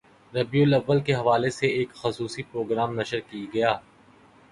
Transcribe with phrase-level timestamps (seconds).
[0.33, 3.77] ربیع الاوّل کے حوالے سے ایک خصوصی پروگرام نشر کی گیا